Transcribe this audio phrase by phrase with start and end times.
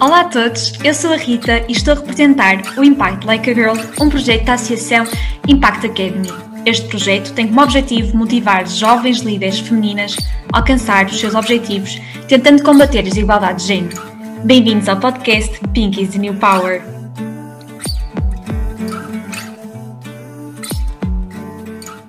[0.00, 3.54] Olá a todos, eu sou a Rita e estou a representar o Impact Like a
[3.54, 5.04] Girl, um projeto da Associação
[5.48, 6.28] Impact Academy.
[6.64, 10.16] Este projeto tem como objetivo motivar jovens líderes femininas
[10.52, 14.00] a alcançar os seus objetivos, tentando combater a desigualdade de género.
[14.44, 16.97] Bem-vindos ao podcast Pink is the New Power.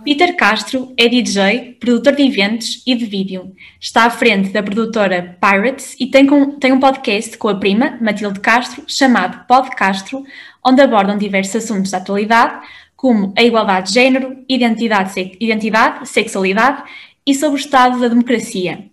[0.10, 3.54] Peter Castro é DJ, produtor de eventos e de vídeo.
[3.80, 7.96] Está à frente da produtora Pirates e tem, com, tem um podcast com a prima,
[8.02, 10.24] Matilde Castro, chamado Pod Castro,
[10.66, 12.60] onde abordam diversos assuntos da atualidade,
[12.96, 16.90] como a igualdade de género, identidade, identidade sexualidade
[17.24, 18.86] e sobre o estado da democracia.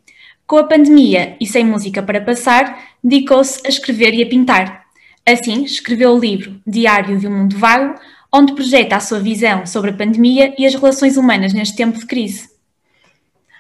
[0.47, 4.85] Com a pandemia e sem música para passar, dedicou-se a escrever e a pintar.
[5.25, 7.99] Assim, escreveu o livro Diário de um Mundo Vago,
[8.33, 12.07] onde projeta a sua visão sobre a pandemia e as relações humanas neste tempo de
[12.07, 12.49] crise.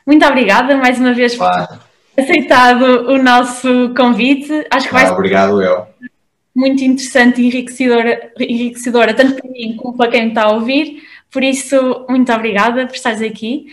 [0.06, 4.52] Muito obrigada mais uma vez por ter aceitado o nosso convite.
[4.70, 5.87] Acho que vai ah, Obrigado, eu.
[6.55, 11.03] Muito interessante e enriquecedora, enriquecedora, tanto para mim como para quem está a ouvir.
[11.31, 13.67] Por isso, muito obrigada por estares aqui.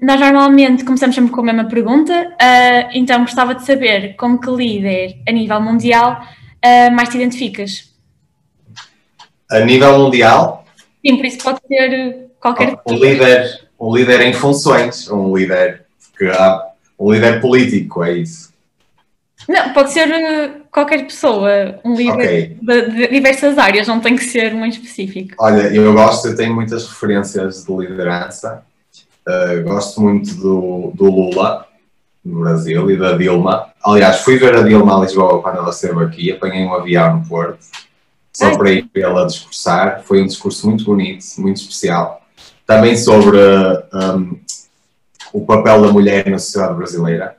[0.00, 4.48] Nós normalmente começamos sempre com a mesma pergunta, uh, então gostava de saber como que
[4.48, 6.24] líder a nível mundial
[6.64, 7.93] uh, mais te identificas?
[9.50, 10.64] A nível mundial.
[11.04, 12.78] Sim, por isso pode ser qualquer.
[12.86, 15.84] Um líder, um líder em funções, um líder
[16.16, 16.62] que há,
[16.98, 18.52] um líder político, é isso.
[19.48, 22.56] Não, pode ser eh, qualquer pessoa, um líder okay.
[22.62, 25.34] de, de, diversas áreas, não tem que ser um específico.
[25.38, 28.62] Olha, eu gosto, eu tenho muitas referências de liderança.
[29.26, 31.66] Uh, gosto muito do, do Lula,
[32.24, 33.70] no Brasil, e da Dilma.
[33.84, 37.26] Aliás, fui ver a Dilma a Lisboa quando ela esteve aqui, apanhei um avião no
[37.26, 37.66] Porto
[38.34, 40.02] só para ir ela discursar.
[40.04, 42.20] Foi um discurso muito bonito, muito especial.
[42.66, 44.38] Também sobre um,
[45.32, 47.36] o papel da mulher na sociedade brasileira.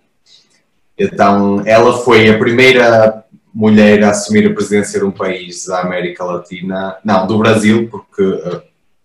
[0.98, 6.24] Então, ela foi a primeira mulher a assumir a presidência de um país da América
[6.24, 8.62] Latina, não, do Brasil, porque uh,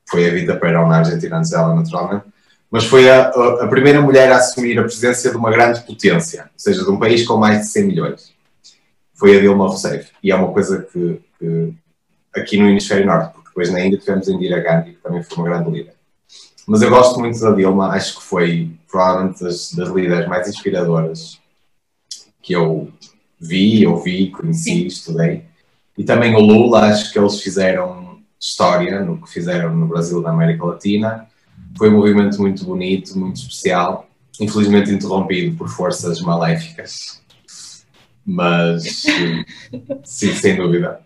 [0.09, 2.25] foi a vida para na Argentina antes dela, naturalmente,
[2.71, 6.51] mas foi a, a, primeira mulher a assumir a presidência de uma grande potência, ou
[6.57, 8.33] seja, de um país com mais de 100 milhões.
[9.15, 10.11] Foi a Dilma Rousseff.
[10.23, 11.75] E é uma coisa que, que
[12.35, 15.37] aqui no Hemisfério Norte, porque depois na Índia tivemos a Indira Gandhi, que também foi
[15.39, 15.95] uma grande líder.
[16.67, 21.41] Mas eu gosto muito da Dilma, acho que foi provavelmente das, das líderes mais inspiradoras
[22.43, 22.93] que eu
[23.41, 25.45] vi, ouvi, conheci, estudei.
[25.97, 30.31] E também o Lula, acho que eles fizeram história no que fizeram no Brasil da
[30.31, 31.27] América Latina.
[31.77, 34.09] Foi um movimento muito bonito, muito especial,
[34.41, 37.21] infelizmente interrompido por forças maléficas.
[38.25, 39.05] Mas,
[40.05, 41.01] sim, sem dúvida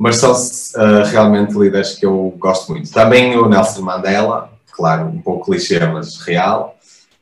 [0.00, 2.90] mas são uh, realmente líderes que eu gosto muito.
[2.90, 6.74] Também o Nelson Mandela, claro, um pouco clichê, mas real.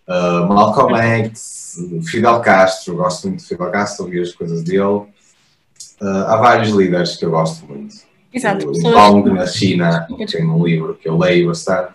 [0.06, 1.76] Uh, Malcolm X,
[2.08, 4.80] Fidel Castro, gosto muito de Fidel Castro, ouvi as coisas dele.
[4.80, 7.96] Uh, há vários líderes que eu gosto muito.
[8.32, 8.70] Exato.
[8.70, 11.94] O na China, tem um livro que eu leio bastante.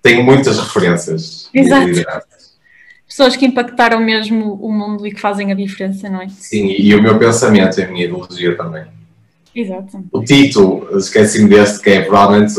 [0.00, 1.90] Tenho muitas referências Exato.
[3.08, 6.28] Pessoas que impactaram mesmo o mundo e que fazem a diferença, não é?
[6.28, 9.01] Sim, e o meu pensamento e a minha ideologia também.
[9.54, 10.04] Exato.
[10.10, 12.58] O Tito, esqueci-me deste, que é provavelmente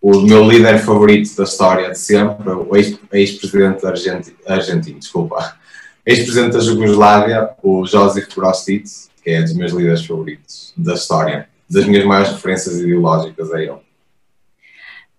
[0.00, 5.56] o, meu líder favorito da história de sempre, o ex-presidente argentino, argentino, desculpa,
[6.04, 8.90] ex-presidente da Jugoslávia, o Joseph Broz Tito,
[9.22, 13.78] que é dos meus líderes favoritos da história, das minhas maiores referências ideológicas a ele.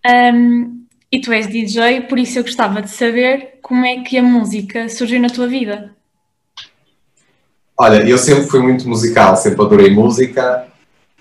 [0.06, 4.24] Um, e tu és DJ, por isso eu gostava de saber como é que a
[4.24, 5.96] música surgiu na tua vida.
[7.78, 10.68] Olha, eu sempre fui muito musical, sempre adorei música,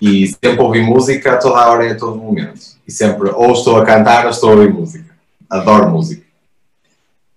[0.01, 2.75] e sempre ouvi música a toda a hora e a todo momento.
[2.87, 5.15] E sempre, ou estou a cantar ou estou a ouvir música.
[5.49, 6.25] Adoro música.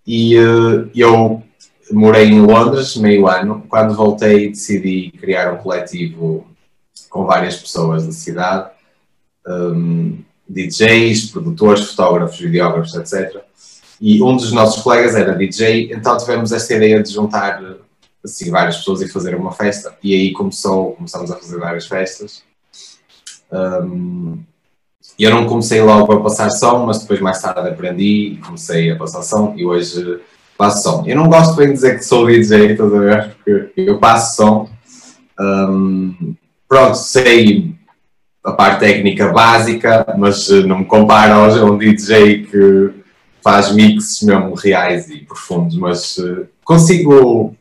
[0.07, 1.43] E uh, eu
[1.91, 3.65] morei em Londres meio ano.
[3.69, 6.47] Quando voltei, decidi criar um coletivo
[7.09, 8.71] com várias pessoas da cidade,
[9.47, 13.43] um, DJs, produtores, fotógrafos, videógrafos, etc.
[14.01, 17.63] E um dos nossos colegas era DJ, então tivemos esta ideia de juntar
[18.25, 19.97] assim, várias pessoas e fazer uma festa.
[20.03, 22.43] E aí começou, começamos a fazer várias festas.
[23.53, 24.39] Um,
[25.18, 28.97] eu não comecei logo a passar som, mas depois mais tarde aprendi e comecei a
[28.97, 30.21] passar som e hoje
[30.56, 31.04] passo som.
[31.06, 33.36] Eu não gosto bem de dizer que sou DJ, estás a ver?
[33.45, 34.68] Porque eu passo som.
[35.41, 36.34] Um,
[36.68, 37.74] pronto, sei
[38.45, 42.91] a parte técnica básica, mas não me comparo a um DJ que
[43.42, 47.54] faz mixes mesmo reais e profundos, mas uh, consigo.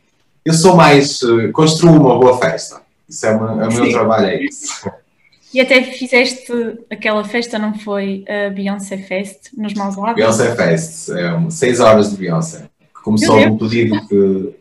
[0.44, 1.20] Eu sou mais.
[1.22, 2.82] Uh, construo uma boa festa.
[3.08, 4.88] Isso é, uma, é o meu trabalho, é isso.
[5.52, 6.52] E até fizeste
[6.90, 10.16] aquela festa, não foi a Beyoncé Fest, nos Maus Lábios?
[10.16, 12.64] Beyoncé Fest, é, seis horas de Beyoncé,
[13.02, 14.54] começou um pedido que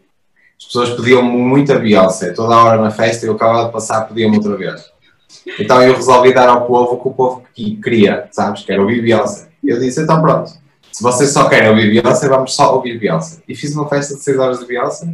[0.58, 3.74] as pessoas pediam-me muito a Beyoncé, toda a hora na festa e eu acabava de
[3.74, 4.86] passar, pediam-me outra vez.
[5.60, 7.44] Então eu resolvi dar ao povo o que o povo
[7.84, 8.64] queria, sabes?
[8.64, 9.50] Que era ouvir Beyoncé.
[9.64, 10.52] Eu disse, então pronto,
[10.92, 13.42] se vocês só querem ouvir Beyoncé, vamos só ouvir Beyoncé.
[13.48, 15.14] E fiz uma festa de 6 horas de Beyoncé,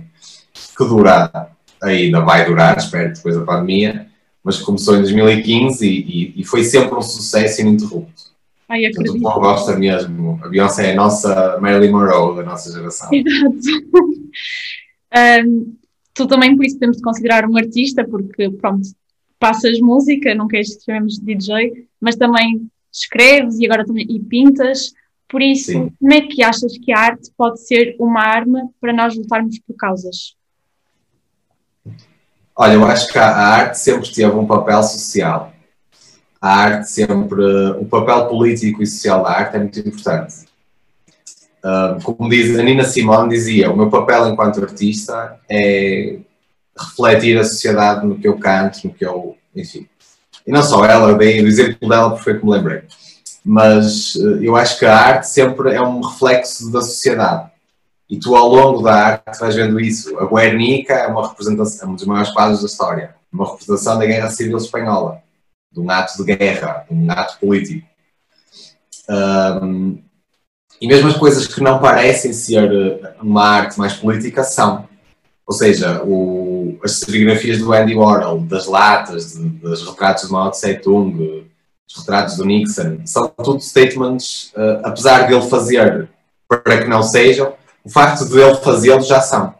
[0.77, 1.49] que dura,
[1.81, 4.07] ainda vai durar, espero, depois da pandemia,
[4.43, 8.33] mas começou em 2015 e, e, e foi sempre um sucesso ininterrupto.
[8.67, 10.39] Ai, Portanto, o povo gosta mesmo.
[10.43, 13.09] A Beyoncé é a nossa Marilyn Monroe da nossa geração.
[13.13, 13.57] Exato.
[15.47, 15.75] um,
[16.13, 18.87] tu também, por isso, temos de considerar um artista, porque, pronto,
[19.39, 24.19] passas música, não queres que chamemos de DJ, mas também escreves e agora também e
[24.19, 24.93] pintas.
[25.27, 25.91] Por isso, Sim.
[25.99, 29.75] como é que achas que a arte pode ser uma arma para nós lutarmos por
[29.75, 30.35] causas?
[32.55, 35.51] Olha, eu acho que a arte sempre teve um papel social.
[36.41, 37.43] A arte sempre.
[37.79, 40.45] O papel político e social da arte é muito importante.
[41.63, 46.19] Uh, como diz a Nina Simone, dizia: o meu papel enquanto artista é
[46.77, 49.37] refletir a sociedade no que eu canto, no que eu.
[49.55, 49.87] Enfim.
[50.45, 52.83] E não só ela, bem, o exemplo dela, porque foi que me lembrei
[53.43, 57.51] mas eh, eu acho que a arte sempre é um reflexo da sociedade.
[58.09, 60.17] E tu, ao longo da arte, vais vendo isso.
[60.19, 64.05] A Guernica é uma representação, é um dos maiores quadros da história, uma representação da
[64.05, 65.21] Guerra Civil Espanhola,
[65.71, 67.87] de um ato de guerra, de um ato político.
[69.09, 69.97] Um,
[70.83, 74.85] e mesmo as coisas que não parecem ser eh, uma arte mais política são.
[75.47, 80.51] Ou seja, o, as serigrafias do Andy Warhol, das latas, de, dos retratos de Mao
[80.51, 81.49] Tse Tung,
[81.87, 86.09] os retratos do Nixon, são tudo statements, uh, apesar de ele fazer
[86.47, 89.55] para que não sejam, o facto de ele fazê-los já são.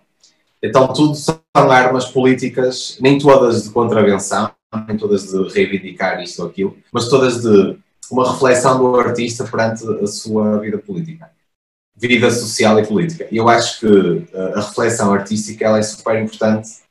[0.61, 4.51] Então, tudo são armas políticas, nem todas de contravenção,
[4.87, 7.77] nem todas de reivindicar isto ou aquilo, mas todas de
[8.11, 11.29] uma reflexão do artista perante a sua vida política,
[11.95, 13.27] vida social e política.
[13.29, 16.83] E eu acho que eh, a reflexão artística ela é super importante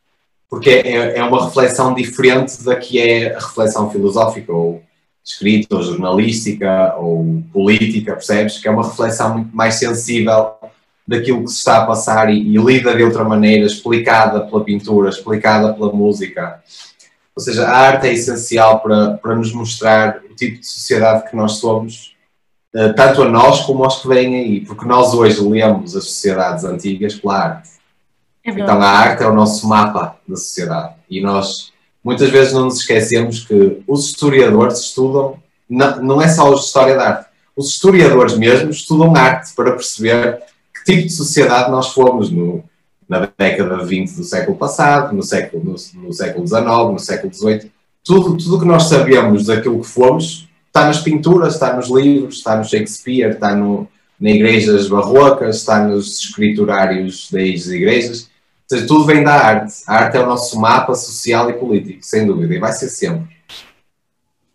[0.53, 4.83] porque é, é uma reflexão diferente da que é a reflexão filosófica ou
[5.25, 8.59] escrita ou jornalística ou política, percebes?
[8.59, 10.53] Que é uma reflexão muito mais sensível
[11.07, 15.09] daquilo que se está a passar e, e lida de outra maneira, explicada pela pintura,
[15.09, 16.63] explicada pela música.
[17.35, 21.37] Ou seja, a arte é essencial para, para nos mostrar o tipo de sociedade que
[21.37, 22.15] nós somos,
[22.75, 26.65] eh, tanto a nós como aos que vêm aí, porque nós hoje lemos as sociedades
[26.65, 27.71] antigas pela arte.
[28.45, 31.73] É então a arte é o nosso mapa da sociedade e nós
[32.03, 35.39] muitas vezes não nos esquecemos que os historiadores estudam,
[35.69, 40.43] não, não é só a história da arte, os historiadores mesmo estudam arte para perceber
[40.85, 42.65] tipo de sociedade nós fomos no,
[43.09, 47.35] na década de 20 do século passado, no século, no, no século XIX, no século
[47.35, 47.73] XVIII.
[48.05, 52.57] Tudo, tudo que nós sabemos daquilo que fomos está nas pinturas, está nos livros, está
[52.57, 53.87] no Shakespeare, está no,
[54.19, 58.33] na igrejas barrocas, está nos escriturários das igrejas
[58.73, 59.75] seja, tudo vem da arte.
[59.87, 63.37] A arte é o nosso mapa social e político, sem dúvida, e vai ser sempre.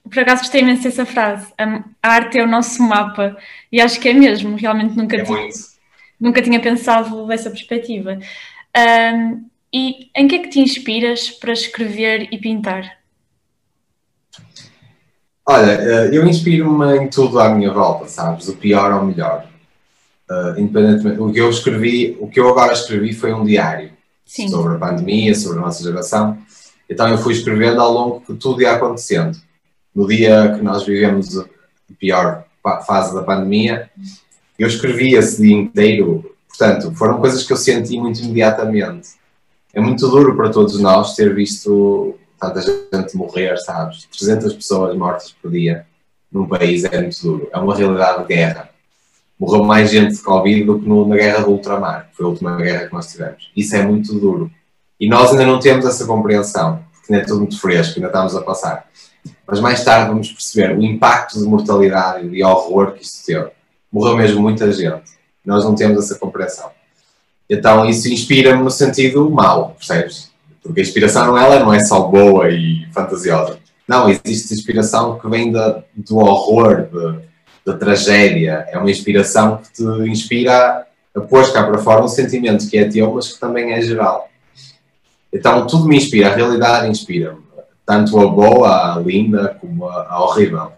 [0.03, 1.47] Por acaso gostei imenso dessa frase.
[1.57, 3.37] A arte é o nosso mapa.
[3.71, 5.49] E acho que é mesmo, realmente nunca, é tinha,
[6.19, 8.19] nunca tinha pensado dessa perspectiva.
[8.75, 12.97] Um, e em que é que te inspiras para escrever e pintar?
[15.45, 18.45] Olha, eh, eu inspiro-me em tudo à minha volta, sabes?
[18.45, 19.47] Do pior ao melhor.
[20.29, 21.21] Uh, independentemente.
[21.21, 23.91] O que eu escrevi, o que eu agora escrevi foi um diário.
[24.27, 24.49] Sim.
[24.49, 26.37] sobre a pandemia, sobre a nossa geração.
[26.89, 29.37] Então eu fui escrevendo ao longo que tudo ia acontecendo.
[29.95, 31.45] No dia que nós vivemos a
[31.97, 32.45] pior
[32.85, 33.89] fase da pandemia,
[34.57, 36.35] eu escrevi esse dia inteiro.
[36.47, 39.09] Portanto, foram coisas que eu senti muito imediatamente.
[39.73, 44.07] É muito duro para todos nós ter visto tanta gente morrer, sabes?
[44.17, 45.85] 300 pessoas mortas por dia
[46.31, 47.49] num país é muito duro.
[47.51, 48.69] É uma realidade de guerra
[49.39, 52.55] morreu mais gente de Covid do que na guerra do ultramar, que foi a última
[52.57, 53.51] guerra que nós tivemos.
[53.55, 54.51] Isso é muito duro.
[54.99, 58.35] E nós ainda não temos essa compreensão, porque ainda é tudo muito fresco, ainda estamos
[58.35, 58.87] a passar.
[59.45, 63.51] Mas mais tarde vamos perceber o impacto de mortalidade e de horror que isto teve.
[63.91, 65.17] Morreu mesmo muita gente.
[65.45, 66.69] Nós não temos essa compreensão.
[67.49, 70.29] Então isso inspira-me no sentido mau, percebes?
[70.61, 73.57] Porque a inspiração ela não é só boa e fantasiosa.
[73.87, 76.89] Não, existe inspiração que vem da, do horror,
[77.65, 82.69] da tragédia, é uma inspiração que te inspira a pôr cá para fora um sentimento
[82.69, 84.29] que é teu, mas que também é geral.
[85.33, 87.39] Então tudo me inspira, a realidade inspira-me,
[87.85, 90.71] tanto a boa, a linda, como a, a horrível.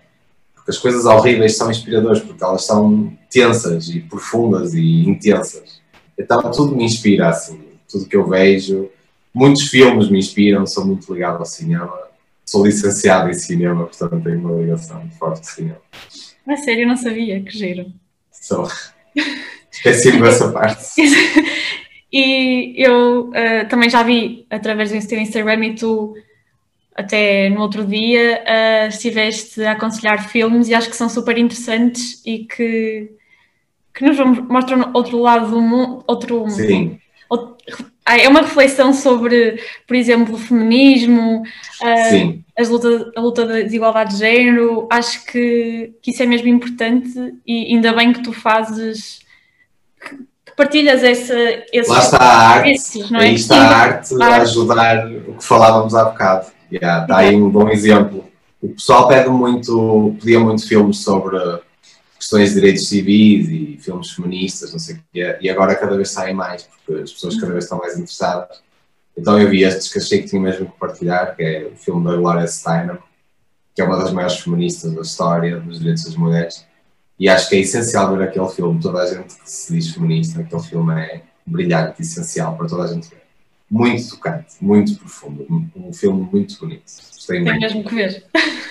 [0.70, 5.82] As coisas horríveis são inspiradoras, porque elas são tensas e profundas e intensas.
[6.18, 7.60] Então tudo me inspira assim,
[7.90, 8.88] tudo que eu vejo.
[9.34, 11.92] Muitos filmes me inspiram, sou muito ligado ao cinema.
[12.46, 15.82] Sou licenciado em cinema, portanto tenho uma ligação forte com cinema.
[16.48, 17.92] A sério, eu não sabia, que giro.
[18.32, 18.68] Só.
[19.72, 20.84] Esqueci-me dessa parte.
[22.14, 26.16] e eu uh, também já vi através do Instagram e tu
[27.00, 32.22] até no outro dia uh, estiveste a aconselhar filmes e acho que são super interessantes
[32.25, 33.10] e que,
[33.94, 37.00] que nos mostram outro lado do mundo, outro, Sim.
[37.29, 37.56] outro
[38.06, 44.13] é uma reflexão sobre, por exemplo, o feminismo, uh, as luta, a luta da desigualdade
[44.13, 44.88] de género.
[44.91, 47.13] Acho que, que isso é mesmo importante
[47.46, 49.20] e ainda bem que tu fazes,
[50.01, 50.18] que
[50.58, 51.38] partilhas essa,
[51.72, 51.88] esses.
[51.88, 53.25] Lá está a arte, esses, não é?
[53.25, 56.59] aí está a arte a ajudar o que falávamos há bocado.
[56.72, 58.30] Yeah, aí um bom exemplo.
[58.62, 61.38] O pessoal pede muito, pedia muito filmes sobre
[62.18, 66.10] questões de direitos civis e filmes feministas, não sei o quê, e agora cada vez
[66.10, 68.62] saem mais, porque as pessoas cada vez estão mais interessadas.
[69.18, 72.06] Então eu vi estes que achei que tinha mesmo que partilhar, que é o filme
[72.06, 72.98] da Gloria Steinem,
[73.74, 76.66] que é uma das maiores feministas da história dos direitos das mulheres,
[77.18, 78.82] e acho que é essencial ver aquele filme.
[78.82, 82.88] Toda a gente que se diz feminista, aquele filme é brilhante, essencial para toda a
[82.88, 83.19] gente ver.
[83.70, 85.46] Muito tocante, muito profundo,
[85.76, 86.84] um filme muito bonito.
[86.86, 87.44] Gostei.
[87.44, 88.26] Tem mesmo que ver.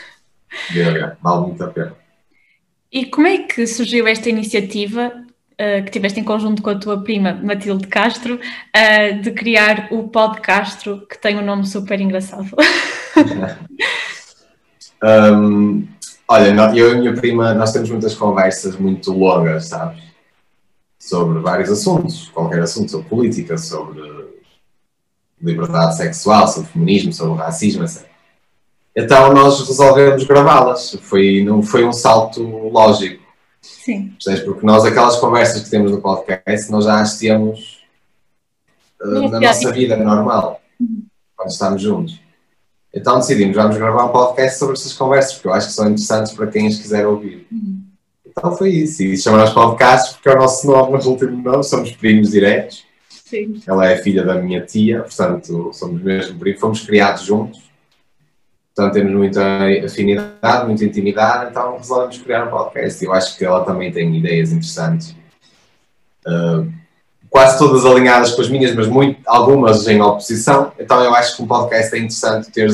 [0.73, 1.95] Ver, vale muito a pena.
[2.91, 5.13] E como é que surgiu esta iniciativa
[5.53, 10.09] uh, que tiveste em conjunto com a tua prima Matilde Castro uh, de criar o
[10.09, 12.49] Pod Castro, que tem um nome super engraçado?
[15.05, 15.87] um,
[16.27, 20.03] olha, eu e a minha prima, nós temos muitas conversas muito longas, sabes?
[20.99, 24.28] Sobre vários assuntos, qualquer assunto, sobre política, sobre
[25.41, 28.07] liberdade sexual, sobre feminismo, sobre racismo, etc.
[28.95, 30.97] Então nós resolvemos gravá-las.
[31.03, 33.23] Foi, não foi um salto lógico.
[33.63, 34.13] Sim.
[34.45, 37.79] Porque nós, aquelas conversas que temos no podcast, nós já as temos
[39.01, 40.61] uh, na nossa vida normal,
[41.37, 42.21] quando estamos juntos.
[42.93, 46.33] Então decidimos, vamos gravar um podcast sobre essas conversas, porque eu acho que são interessantes
[46.33, 47.47] para quem as quiser ouvir.
[47.53, 47.83] Uhum.
[48.27, 49.03] Então foi isso.
[49.03, 52.88] E chamamos podcasts porque é o nosso nome, o último nome, somos primos diretos.
[53.29, 53.61] Sim.
[53.67, 57.69] Ela é filha da minha tia, portanto somos mesmo fomos criados juntos.
[58.75, 59.43] Portanto, temos muita
[59.85, 63.05] afinidade, muita intimidade, então resolvemos criar um podcast.
[63.05, 65.17] Eu acho que ela também tem ideias interessantes,
[66.25, 66.73] uh,
[67.29, 70.73] quase todas alinhadas com as minhas, mas muito, algumas em oposição.
[70.79, 72.71] Então, eu acho que um podcast é interessante ter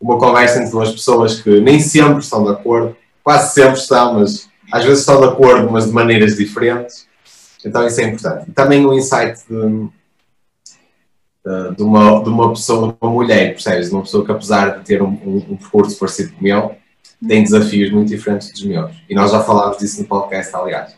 [0.00, 4.48] uma conversa entre duas pessoas que nem sempre estão de acordo, quase sempre estão, mas
[4.72, 7.05] às vezes estão de acordo, mas de maneiras diferentes.
[7.66, 8.50] Então, isso é importante.
[8.52, 9.88] Também o insight de
[11.76, 13.90] de, uma, de uma pessoa, de uma mulher, percebes?
[13.92, 16.74] Uma pessoa que, apesar de ter um, um, um percurso parecido com o meu,
[17.26, 18.90] tem desafios muito diferentes dos meus.
[19.08, 20.96] E nós já falámos disso no podcast, aliás.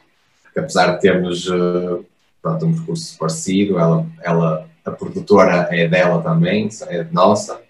[0.53, 2.05] Que apesar de termos uh,
[2.41, 7.61] pronto, um percurso parecido, ela, ela, a produtora é dela também, é nossa.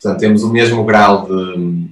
[0.00, 1.86] Portanto, temos o mesmo grau de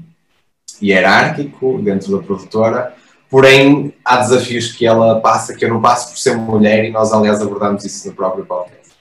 [0.83, 2.95] hierárquico dentro da produtora,
[3.35, 7.13] porém há desafios que ela passa que eu não passo por ser mulher e nós,
[7.13, 8.95] aliás, abordamos isso no próprio podcast.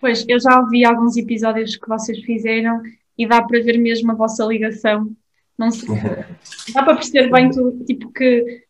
[0.00, 2.82] Pois, eu já ouvi alguns episódios que vocês fizeram
[3.16, 5.08] e dá para ver mesmo a vossa ligação.
[5.56, 5.90] Não sei,
[6.74, 7.50] dá para perceber bem
[7.86, 8.64] tipo que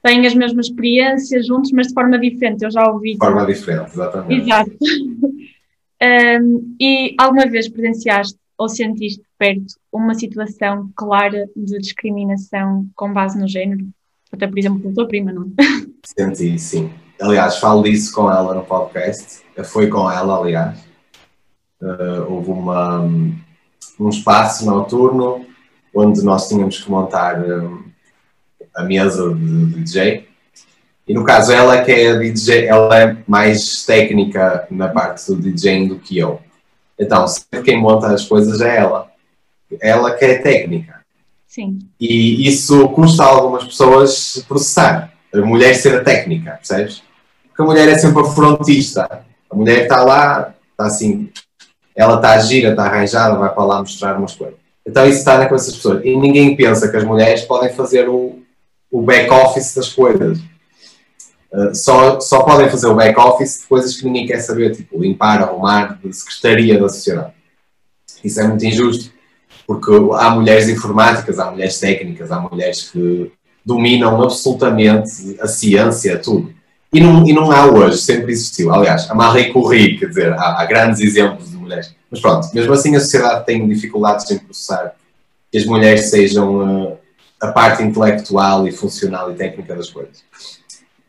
[0.00, 2.62] têm as mesmas experiências juntos, mas de forma diferente.
[2.62, 3.14] Eu já ouvi.
[3.14, 4.42] De forma diferente, exatamente.
[4.42, 4.70] Exato.
[6.40, 13.36] um, e alguma vez presenciaste ou sentiste perto uma situação clara de discriminação com base
[13.36, 13.84] no género?
[14.32, 15.52] Até, por exemplo, com a tua prima, não?
[16.04, 16.90] Senti, sim.
[17.20, 19.42] Aliás, falo disso com ela no podcast.
[19.64, 20.78] Foi com ela, aliás.
[21.80, 23.00] Uh, houve uma,
[24.00, 25.44] um espaço noturno
[25.94, 27.84] onde nós tínhamos que montar um,
[28.74, 30.28] a mesa de, de DJ.
[31.06, 35.88] E no caso, ela que é DJ, ela é mais técnica na parte do DJing
[35.88, 36.40] do que eu.
[36.98, 39.10] Então, sempre quem monta as coisas é ela.
[39.80, 41.01] Ela que é técnica.
[41.52, 41.80] Sim.
[42.00, 45.12] E isso custa a algumas pessoas processar.
[45.34, 47.02] A mulher ser a técnica, percebes?
[47.46, 49.22] Porque a mulher é sempre a frontista.
[49.50, 51.30] A mulher está lá, está assim,
[51.94, 54.56] ela está gira, está arranjada, vai para lá mostrar umas coisas.
[54.86, 56.02] Então isso está na cabeça das pessoas.
[56.06, 58.40] E ninguém pensa que as mulheres podem fazer o,
[58.90, 60.38] o back-office das coisas.
[61.52, 65.42] Uh, só, só podem fazer o back-office de coisas que ninguém quer saber, tipo limpar,
[65.42, 67.34] arrumar, de secretaria da sociedade.
[68.24, 69.12] Isso é muito injusto,
[69.66, 73.32] porque há mulheres informáticas, há mulheres técnicas, há mulheres que
[73.64, 76.52] dominam absolutamente a ciência, tudo.
[76.92, 78.72] E não, e não há hoje, sempre existiu.
[78.72, 81.94] Aliás, a Marie Curie, quer dizer, há, há, grandes exemplos de mulheres.
[82.10, 84.94] Mas pronto, mesmo assim a sociedade tem dificuldades em processar
[85.50, 86.98] que as mulheres sejam uh,
[87.40, 90.22] a parte intelectual e funcional e técnica das coisas.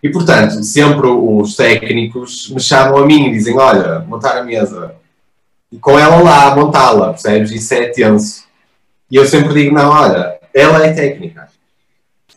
[0.02, 4.96] E portanto, sempre os técnicos me chamam a mim e dizem: Olha, montar a mesa.
[5.74, 7.52] E com ela lá, montá-la, percebes?
[7.52, 8.46] Isso é tenso.
[9.12, 11.52] E eu sempre digo: Não, olha, ela é técnica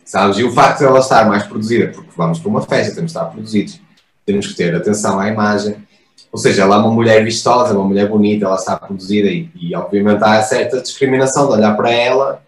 [0.07, 0.37] sabes?
[0.39, 3.17] E o facto de ela estar mais produzida, porque vamos para uma festa, temos de
[3.17, 3.79] estar produzidos,
[4.25, 5.85] temos que ter atenção à imagem.
[6.31, 9.75] Ou seja, ela é uma mulher vistosa, uma mulher bonita, ela está produzida e, e
[9.75, 12.41] obviamente há certa discriminação de olhar para ela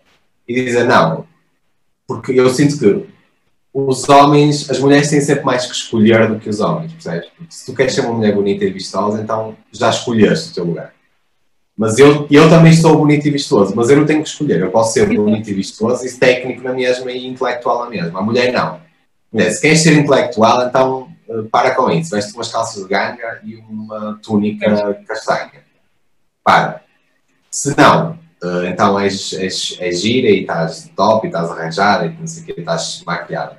[0.48, 1.26] e dizer não,
[2.08, 3.06] porque eu sinto que
[3.88, 7.30] os homens, as mulheres têm sempre mais que escolher do que os homens, percebes?
[7.38, 10.66] Porque se tu queres ser uma mulher bonita e vistosa, então já escolheste o teu
[10.66, 10.94] lugar.
[11.80, 14.60] Mas eu, eu também sou bonito e vistoso, mas eu não tenho que escolher.
[14.60, 18.20] Eu posso ser bonito e vistoso e técnico na mesma e intelectual na mesma.
[18.20, 18.82] A mulher não.
[19.32, 22.14] Mulher, se queres ser intelectual, então uh, para com isso.
[22.14, 25.64] Veste umas calças de ganga e uma túnica castanha.
[26.44, 26.82] Para.
[27.50, 32.10] Se não, uh, então és, és, és gira e estás top e estás arranjada e
[32.10, 33.59] não sei o que, estás maquiada.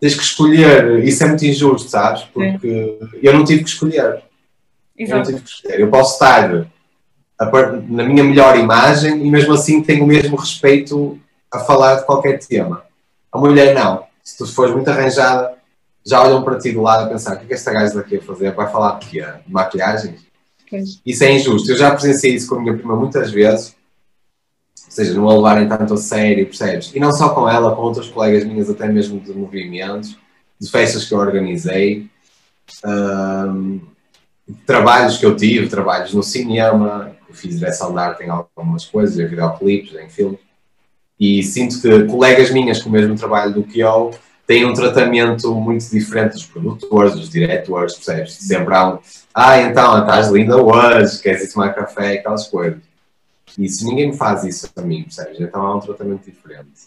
[0.00, 1.04] Tens que escolher.
[1.04, 2.22] Isso é muito injusto, sabes?
[2.22, 4.22] Porque eu não tive que escolher.
[4.98, 5.12] Exato.
[5.12, 5.80] Eu não tive que escolher.
[5.80, 6.66] Eu posso estar
[7.88, 11.18] na minha melhor imagem e mesmo assim tenho o mesmo respeito
[11.52, 12.82] a falar de qualquer tema.
[13.30, 14.04] A mulher não.
[14.22, 15.54] Se tu fores muito arranjada,
[16.04, 18.16] já olham para ti do lado a pensar o que é que esta gaja daqui
[18.16, 18.54] a fazer?
[18.54, 19.24] Vai falar de quê?
[19.46, 20.20] De maquilhagens?
[21.04, 21.70] Isso é injusto.
[21.70, 23.74] Eu já presenciei isso com a minha prima muitas vezes.
[24.90, 26.90] Seja, não a levarem tanto a sério, percebes?
[26.92, 30.18] E não só com ela, com outras colegas minhas, até mesmo de movimentos,
[30.60, 32.10] de festas que eu organizei.
[34.66, 39.16] Trabalhos que eu tive, trabalhos no cinema, eu fiz direção de arte em algumas coisas,
[39.16, 40.40] em videoclipes, em filmes,
[41.20, 44.10] e sinto que colegas minhas com o mesmo trabalho do que eu
[44.44, 48.32] têm um tratamento muito diferente dos produtores, dos diretores, percebes?
[48.32, 48.98] Sempre há um,
[49.32, 52.89] ah, então, estás linda hoje, queres ir tomar café, aquelas coisas.
[53.50, 55.40] Se ninguém me faz isso a mim, percebes?
[55.40, 56.86] Então há um tratamento diferente.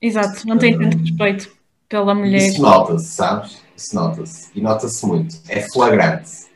[0.00, 1.50] Exato, não tem tanto respeito
[1.88, 2.48] pela mulher.
[2.48, 3.58] Isso nota-se, sabes?
[3.76, 4.50] Isso nota-se.
[4.54, 5.36] E nota-se muito.
[5.48, 6.48] É flagrante.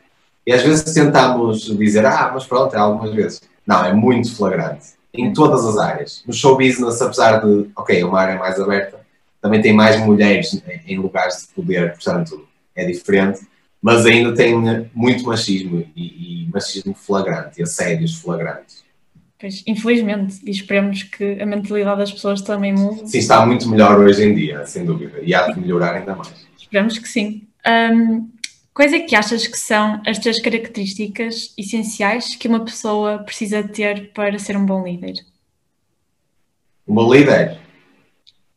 [0.45, 3.41] E às vezes tentamos dizer, ah, mas pronto, é algumas vezes.
[3.65, 4.93] Não, é muito flagrante.
[5.13, 6.23] Em todas as áreas.
[6.27, 8.99] No show business, apesar de, ok, é uma área mais aberta,
[9.41, 13.41] também tem mais mulheres em lugares de poder, portanto, é diferente.
[13.81, 14.55] Mas ainda tem
[14.93, 18.83] muito machismo e, e machismo flagrante, e assédios flagrantes.
[19.43, 23.09] Pois, infelizmente, e esperemos que a mentalidade das pessoas também mude.
[23.09, 26.47] Sim, está muito melhor hoje em dia, sem dúvida, e há de melhorar ainda mais.
[26.57, 27.45] Esperemos que sim.
[27.67, 28.29] Um,
[28.73, 34.13] Quais é que achas que são as três características essenciais que uma pessoa precisa ter
[34.13, 35.15] para ser um bom líder?
[36.87, 37.59] Um bom líder?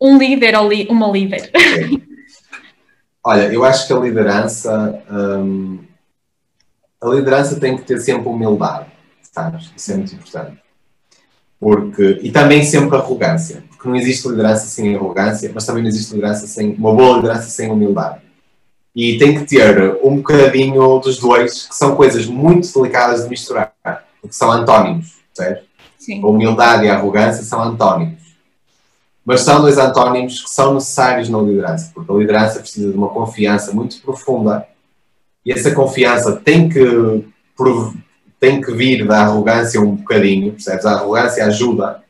[0.00, 1.50] Um líder ou li uma líder?
[1.50, 2.00] Okay.
[3.24, 5.80] Olha, eu acho que a liderança, hum,
[7.02, 8.86] a liderança tem que ter sempre humildade,
[9.20, 9.72] sabes?
[9.76, 10.65] Isso é muito importante.
[11.58, 16.14] Porque, e também sempre arrogância, porque não existe liderança sem arrogância, mas também não existe
[16.14, 18.26] liderança sem, uma boa liderança sem humildade
[18.96, 23.74] e tem que ter um bocadinho dos dois, que são coisas muito delicadas de misturar,
[24.22, 25.66] porque são antónimos, certo?
[25.98, 26.22] Sim.
[26.22, 28.24] A humildade e a arrogância são antónimos.
[29.22, 33.10] Mas são dois antónimos que são necessários na liderança, porque a liderança precisa de uma
[33.10, 34.66] confiança muito profunda
[35.44, 37.24] e essa confiança tem que,
[38.38, 40.84] tem que vir da arrogância um bocadinho, percebes?
[40.84, 42.02] A arrogância ajuda.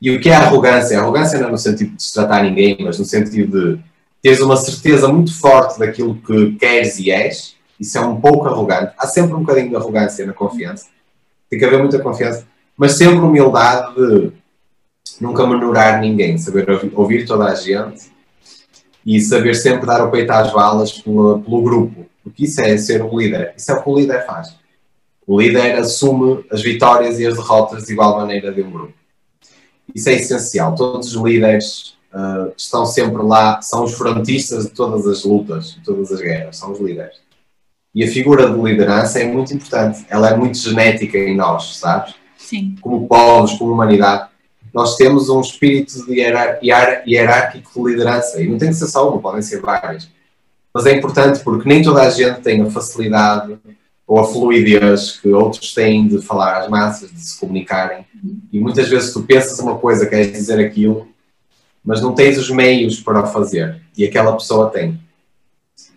[0.00, 0.98] E o que é arrogância?
[0.98, 3.80] A arrogância não é no sentido de destratar ninguém, mas no sentido de
[4.22, 8.92] teres uma certeza muito forte daquilo que queres e és, isso é um pouco arrogante.
[8.98, 10.86] Há sempre um bocadinho de arrogância na confiança,
[11.50, 14.32] tem que haver muita confiança, mas sempre humildade de
[15.20, 18.10] nunca menorar ninguém, saber ouvir toda a gente
[19.04, 23.02] e saber sempre dar o peito às balas pelo, pelo grupo, porque isso é ser
[23.02, 24.56] um líder, isso é o que o líder faz.
[25.26, 28.94] O líder assume as vitórias e as derrotas de igual maneira de um grupo.
[29.94, 30.74] Isso é essencial.
[30.74, 35.80] Todos os líderes uh, estão sempre lá, são os frontistas de todas as lutas, de
[35.82, 37.16] todas as guerras, são os líderes.
[37.94, 42.14] E a figura de liderança é muito importante, ela é muito genética em nós, sabes?
[42.36, 42.76] Sim.
[42.80, 44.28] Como povos, como humanidade,
[44.72, 49.08] nós temos um espírito de hierar hierárquico de liderança, e não tem que ser só
[49.08, 50.10] uma, podem ser várias.
[50.74, 53.56] Mas é importante porque nem toda a gente tem a facilidade
[54.06, 58.04] ou a fluidez que outros têm de falar às massas, de se comunicarem.
[58.52, 61.08] E muitas vezes tu pensas uma coisa, queres dizer aquilo,
[61.84, 65.00] mas não tens os meios para o fazer e aquela pessoa tem.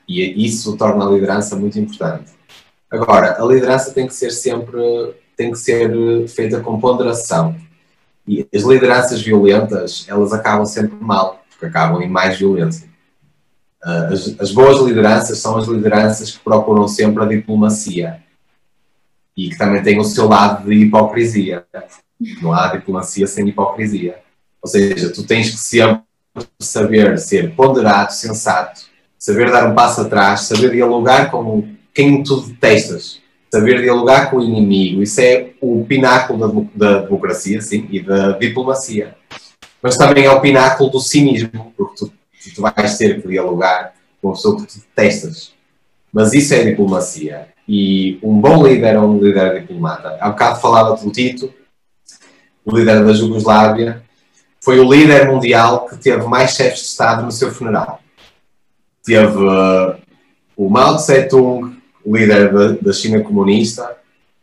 [0.08, 2.32] E isso torna a liderança muito importante.
[2.90, 4.80] Agora, a liderança tem que ser sempre,
[5.36, 5.92] tem que ser
[6.30, 7.56] feita com ponderação.
[8.26, 12.87] E as lideranças violentas, elas acabam sempre mal, porque acabam em mais violência.
[13.84, 18.22] Ah, as, as boas lideranças são as lideranças que procuram sempre a diplomacia
[19.36, 21.66] e que também têm o seu lado de hipocrisia.
[22.42, 24.20] Não há diplomacia sem hipocrisia.
[24.62, 26.02] Ou seja, tu tens que sempre
[26.60, 28.82] saber ser ponderado, sensato,
[29.18, 34.44] saber dar um passo atrás, saber dialogar com quem tu detestas, saber dialogar com o
[34.44, 35.04] inimigo.
[35.04, 39.16] Isso é o pináculo da, da democracia, sim, e da diplomacia.
[39.82, 42.12] Mas também é o pináculo do cinismo, porque tu,
[42.54, 45.54] tu vais ter que dialogar com a pessoa que tu detestas.
[46.12, 47.48] Mas isso é diplomacia.
[47.68, 50.18] E um bom líder é um líder diplomata.
[50.20, 51.54] Há bocado falava do Tito,
[52.66, 54.04] o líder da Jugoslávia,
[54.62, 58.02] foi o líder mundial que teve mais chefes de Estado no seu funeral.
[59.04, 59.96] Teve uh,
[60.56, 63.96] o Mao Tse-tung, líder da, da, China comunista,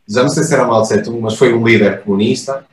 [0.09, 2.65] já não sei se era Mao Tse-tung, mas foi um líder comunista.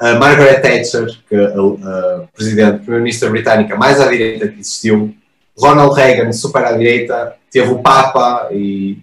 [0.00, 5.14] A Margaret Thatcher, que a, a presidente, primeira-ministra britânica mais à direita que existiu.
[5.56, 7.34] Ronald Reagan, super à direita.
[7.50, 8.98] Teve o Papa e,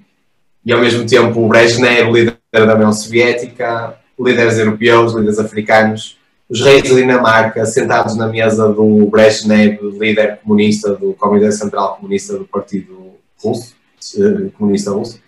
[0.66, 6.18] e ao mesmo tempo o Brezhnev, líder da União Soviética, líderes europeus, líderes africanos
[6.50, 12.38] os reis da Dinamarca sentados na mesa do Brezhnev, líder comunista do Comitê Central Comunista
[12.38, 13.76] do Partido Russo,
[14.18, 15.20] eh, Comunista Russo.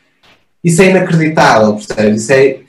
[0.64, 1.76] Isso é inacreditável?
[2.14, 2.60] Isso é,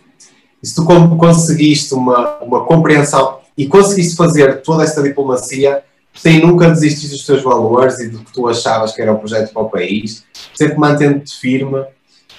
[0.63, 5.83] se tu conseguiste uma, uma compreensão e conseguiste fazer toda esta diplomacia
[6.15, 9.53] sem nunca desistir dos teus valores e do que tu achavas que era o projeto
[9.53, 11.85] para o país, sempre mantendo-te firme,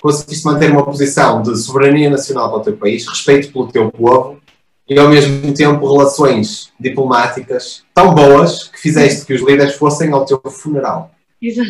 [0.01, 4.39] conseguiste manter uma posição de soberania nacional para o teu país, respeito pelo teu povo
[4.87, 10.25] e ao mesmo tempo relações diplomáticas tão boas que fizeste que os líderes fossem ao
[10.25, 11.11] teu funeral.
[11.41, 11.69] Exato.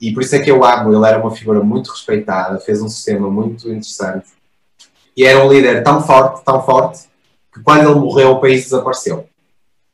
[0.00, 2.88] E por isso é que eu amo, ele era uma figura muito respeitada, fez um
[2.88, 4.39] sistema muito interessante
[5.20, 7.00] e era um líder tão forte, tão forte,
[7.52, 9.26] que quando ele morreu o país desapareceu.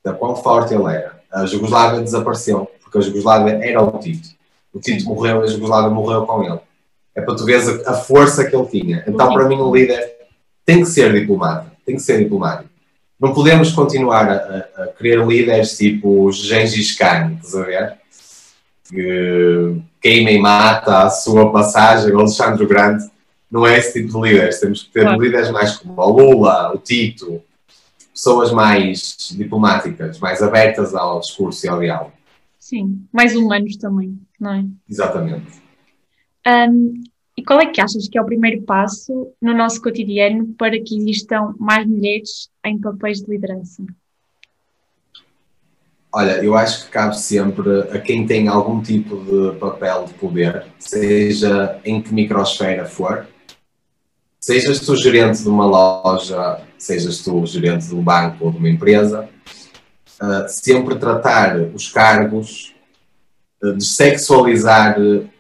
[0.05, 1.21] Da quão forte ele era.
[1.33, 4.29] A Jugoslávia desapareceu, porque a Jugoslávia era o Tito.
[4.73, 6.61] O Tito morreu e a Jugoslávia morreu com ele.
[7.15, 9.05] É para tu veres a, força que ele tinha.
[9.07, 10.17] Então, para mim, um líder
[10.65, 12.69] tem que ser diplomata tem que ser diplomático.
[13.19, 17.93] Não podemos continuar a, a querer líderes tipo Gengis Khan, estás a ver?
[18.89, 23.09] Que queima e mata a sua passagem, Alexandre Grande.
[23.51, 24.61] Não é esse tipo de líderes.
[24.61, 25.21] Temos que ter claro.
[25.21, 27.43] líderes mais como o Lula, o Tito,
[28.13, 32.13] pessoas mais diplomáticas, mais abertas ao discurso e ao diálogo.
[32.59, 34.65] Sim, mais humanos também, não é?
[34.89, 35.63] Exatamente.
[36.47, 36.95] Um,
[37.37, 40.97] e qual é que achas que é o primeiro passo no nosso cotidiano para que
[40.97, 43.85] existam mais mulheres em papéis de liderança?
[46.13, 50.65] Olha, eu acho que cabe sempre a quem tem algum tipo de papel de poder,
[50.79, 53.27] seja em que microsfera for,
[54.47, 58.69] sejas tu gerente de uma loja, sejas tu gerente de um banco ou de uma
[58.69, 59.29] empresa,
[60.23, 62.73] uh, sempre tratar os cargos,
[63.61, 64.97] uh, de sexualizar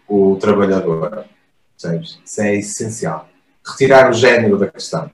[0.09, 1.25] o trabalhador
[1.77, 2.19] Percebes?
[2.25, 3.29] Isso é essencial.
[3.65, 5.11] Retirar o género da questão.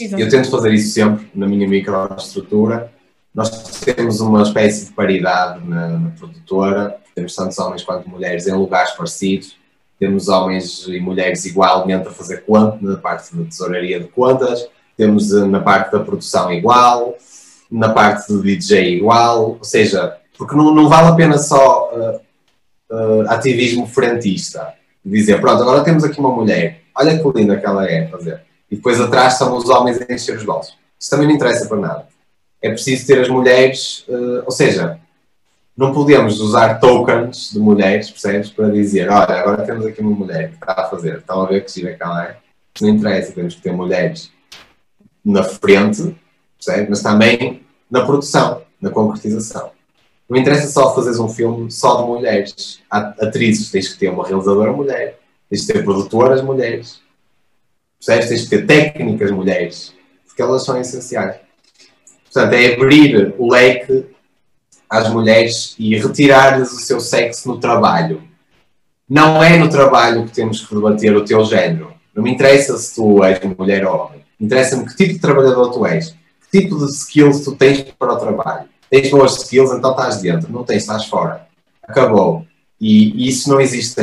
[0.00, 2.92] Eu tento fazer isso sempre na minha microestrutura.
[3.32, 8.52] Nós temos uma espécie de paridade na, na produtora, temos tantos homens quanto mulheres em
[8.52, 9.55] lugares parecidos,
[9.98, 15.32] temos homens e mulheres igualmente a fazer conta, na parte da tesouraria de contas, temos
[15.32, 17.16] eh, na parte da produção igual,
[17.70, 22.20] na parte do DJ igual, ou seja, porque não, não vale a pena só uh,
[22.94, 27.88] uh, ativismo frentista dizer, pronto, agora temos aqui uma mulher, olha que linda que ela
[27.88, 28.42] é fazer.
[28.70, 30.76] E depois atrás estão os homens a encher os bolsos.
[30.98, 32.06] Isso também não interessa para nada.
[32.60, 34.98] É preciso ter as mulheres, uh, ou seja,
[35.76, 38.48] não podemos usar tokens de mulheres, percebes?
[38.48, 41.64] Para dizer, olha, agora temos aqui uma mulher que está a fazer, estão a ver
[41.64, 42.36] que gira que ela é.
[42.80, 44.30] Não interessa, temos que ter mulheres
[45.22, 46.16] na frente,
[46.56, 46.88] percebes?
[46.88, 49.70] Mas também na produção, na concretização.
[50.28, 54.72] Não interessa só fazeres um filme só de mulheres, atrizes, tens que ter uma realizadora
[54.72, 57.00] mulher, tens que ter produtoras mulheres,
[57.98, 58.28] percebes?
[58.28, 59.94] Tens que ter técnicas mulheres,
[60.26, 61.36] porque elas são essenciais.
[62.24, 64.15] Portanto, é abrir o leque
[64.88, 68.22] às mulheres e retirar-lhes o seu sexo no trabalho.
[69.08, 71.92] Não é no trabalho que temos que debater o teu género.
[72.14, 74.24] Não me interessa se tu és mulher ou homem.
[74.40, 76.10] Interessa-me que tipo de trabalhador tu és,
[76.50, 80.52] que tipo de skills tu tens para o trabalho tens boas skills, então estás dentro.
[80.52, 81.46] Não tens, estás fora.
[81.82, 82.46] Acabou.
[82.80, 84.00] E, e isso não existe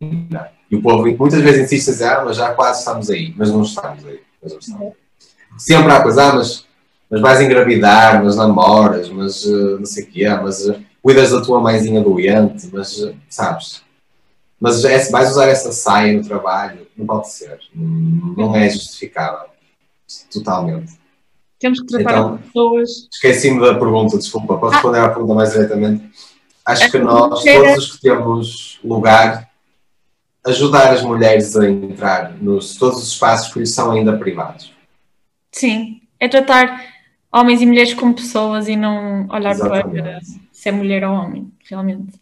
[0.00, 0.50] ainda.
[0.70, 3.34] E o povo muitas vezes insiste a dizer, ah, mas já quase estamos aí.
[3.36, 4.20] Mas não estamos aí.
[4.42, 4.92] Mas não estamos.
[5.58, 6.64] Sempre há coisa, ah, mas,
[7.12, 11.42] mas vais engravidar, mas namoras, mas uh, não sei o quê, mas uh, cuidas da
[11.42, 13.82] tua mãezinha doente, mas uh, sabes.
[14.58, 17.58] Mas é, vais usar essa saia no trabalho, não pode ser.
[17.74, 19.50] Não é justificável.
[20.32, 20.92] Totalmente.
[21.58, 22.90] Temos que tratar então, as pessoas.
[23.12, 24.56] Esqueci-me da pergunta, desculpa.
[24.56, 25.04] Para responder ah.
[25.04, 26.10] à pergunta mais diretamente,
[26.64, 29.50] acho que nós, todos os que temos lugar,
[30.46, 34.72] ajudar as mulheres a entrar nos todos os espaços que lhes são ainda privados.
[35.50, 36.92] Sim, é tratar
[37.32, 40.02] homens e mulheres como pessoas e não olhar Exatamente.
[40.02, 40.20] para
[40.52, 42.20] se é mulher ou homem, realmente.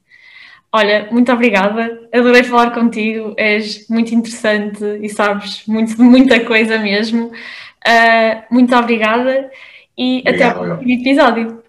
[0.73, 7.27] Olha, muito obrigada, adorei falar contigo, és muito interessante e sabes muito, muita coisa mesmo.
[7.27, 9.51] Uh, muito obrigada
[9.99, 11.60] e Obrigado, até o próximo episódio.